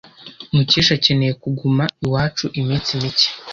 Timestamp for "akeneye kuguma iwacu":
0.97-2.45